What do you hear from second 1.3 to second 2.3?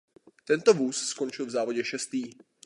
v závodě šestý.